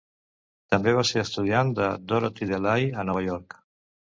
També 0.73 0.93
va 0.99 1.03
ser 1.09 1.19
estudiant 1.23 1.69
de 1.81 1.91
Dorothy 2.13 2.51
DeLay 2.53 2.89
a 3.03 3.07
Nova 3.11 3.25
York. 3.29 3.61